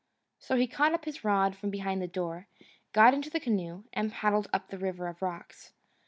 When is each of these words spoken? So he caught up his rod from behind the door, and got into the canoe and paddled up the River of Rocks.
So 0.39 0.55
he 0.55 0.65
caught 0.65 0.95
up 0.95 1.05
his 1.05 1.23
rod 1.23 1.55
from 1.55 1.69
behind 1.69 2.01
the 2.01 2.07
door, 2.07 2.47
and 2.57 2.65
got 2.91 3.13
into 3.13 3.29
the 3.29 3.39
canoe 3.39 3.83
and 3.93 4.11
paddled 4.11 4.49
up 4.51 4.69
the 4.69 4.79
River 4.79 5.07
of 5.07 5.21
Rocks. 5.21 5.73